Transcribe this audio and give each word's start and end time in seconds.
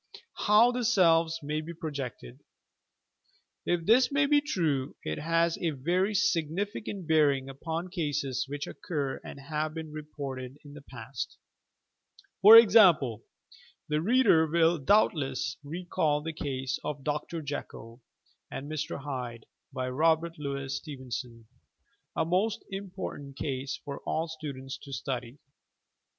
HOW 0.47 0.71
THE 0.71 0.83
SELVES 0.83 1.41
MAT 1.43 1.63
BE 1.63 1.73
PROJECTED 1.75 2.39
If 3.67 3.85
this 3.85 4.07
be 4.07 4.41
true, 4.41 4.95
it 5.03 5.19
has 5.19 5.59
a 5.59 5.69
very 5.79 6.15
significant 6.15 7.05
bearing 7.07 7.47
upon 7.47 7.89
cases 7.89 8.47
which 8.49 8.65
occur 8.65 9.17
and 9.23 9.39
have 9.39 9.75
been 9.75 9.91
reported 9.91 10.57
in 10.65 10.73
the 10.73 10.81
past. 10.81 11.37
SELF 12.41 12.41
PROJECTION 12.41 12.73
233 12.73 12.73
For 12.79 12.87
example, 12.87 13.23
the 13.89 14.01
reader 14.01 14.47
will 14.47 14.79
doubtless 14.79 15.57
recall 15.63 16.21
the 16.21 16.33
ease 16.43 16.79
of 16.83 17.03
"Dr. 17.03 17.43
Jekyll 17.43 18.01
and 18.49 18.67
Mr. 18.67 19.01
Hyde" 19.03 19.45
by 19.71 19.87
Robert 19.87 20.39
Louis 20.39 20.75
Steven 20.75 21.11
Bon 21.23 21.47
{a 22.15 22.25
most 22.25 22.65
important 22.71 23.37
case 23.37 23.79
for 23.85 23.99
all 23.99 24.27
students 24.27 24.79
to 24.79 24.91
study). 24.93 25.37